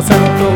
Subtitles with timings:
[0.00, 0.51] Santo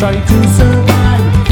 [0.00, 1.48] try to survive,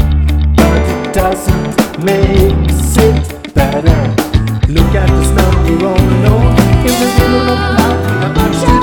[0.55, 3.99] but it doesn't make it better.
[4.67, 8.78] Look at the now, we're all alone in the middle of the.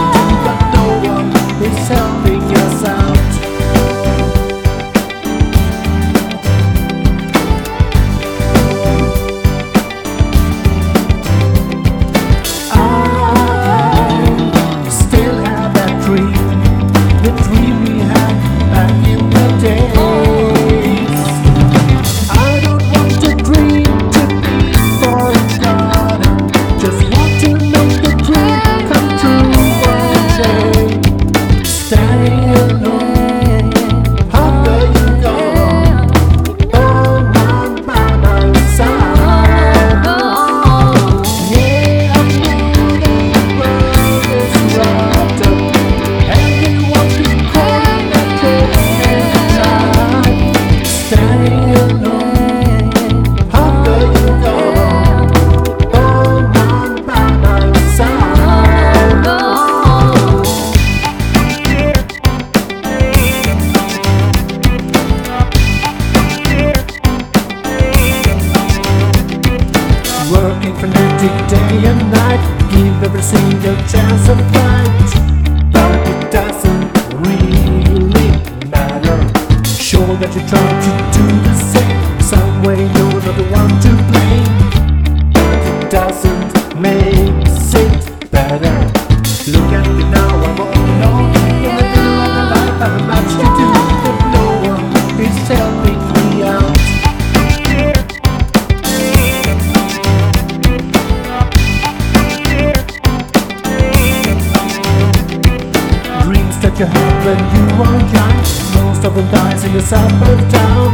[106.78, 108.36] you had when you are young.
[108.84, 110.92] Most of them dies in the suburb town.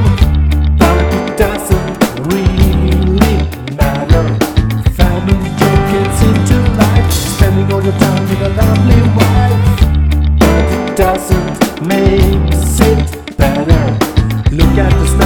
[0.79, 1.99] But it doesn't
[2.31, 3.43] really
[3.75, 4.25] matter.
[4.95, 9.63] Family gets into life, spending all your time with a lovely wife.
[10.39, 13.83] But it doesn't make it better.
[14.55, 15.22] Look at the snow.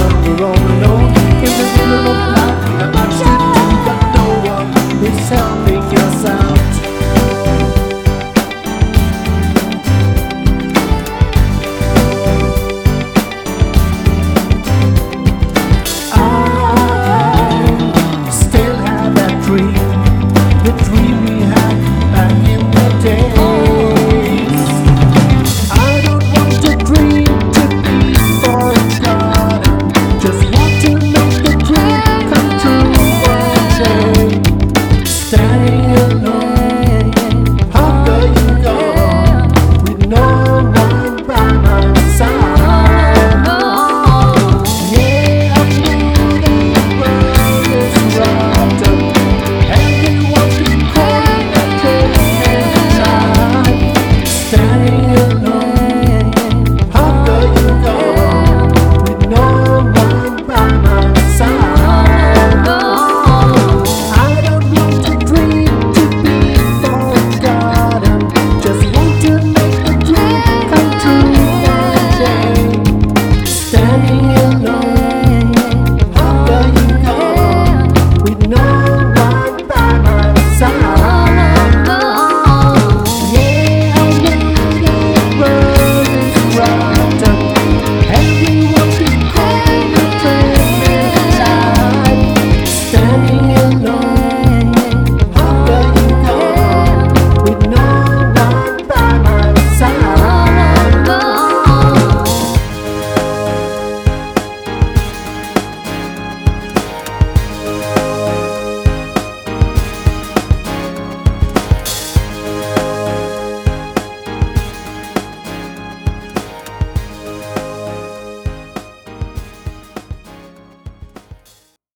[93.07, 93.56] Senhor.